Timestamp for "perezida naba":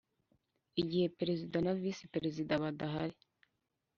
1.19-1.79